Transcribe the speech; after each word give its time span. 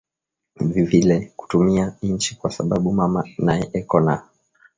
vivile 0.59 1.33
kutumiya 1.35 1.95
inchi 2.01 2.35
kwa 2.35 2.51
sababu 2.51 2.93
mama 2.93 3.29
naye 3.37 3.69
eko 3.73 3.99
na 3.99 4.29